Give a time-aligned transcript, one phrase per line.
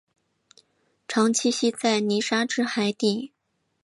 [1.07, 3.33] 常栖息在泥沙质海底。